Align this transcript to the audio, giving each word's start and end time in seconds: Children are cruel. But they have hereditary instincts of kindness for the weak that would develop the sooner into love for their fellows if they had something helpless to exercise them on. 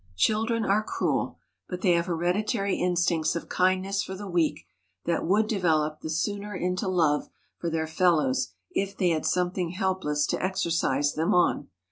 Children 0.15 0.65
are 0.65 0.81
cruel. 0.81 1.37
But 1.69 1.81
they 1.81 1.91
have 1.91 2.07
hereditary 2.07 2.75
instincts 2.75 3.35
of 3.35 3.49
kindness 3.49 4.01
for 4.01 4.15
the 4.15 4.27
weak 4.27 4.65
that 5.05 5.27
would 5.27 5.45
develop 5.47 6.01
the 6.01 6.09
sooner 6.09 6.55
into 6.55 6.87
love 6.87 7.29
for 7.59 7.69
their 7.69 7.85
fellows 7.85 8.47
if 8.71 8.97
they 8.97 9.09
had 9.09 9.27
something 9.27 9.73
helpless 9.73 10.25
to 10.25 10.43
exercise 10.43 11.13
them 11.13 11.35
on. 11.35 11.67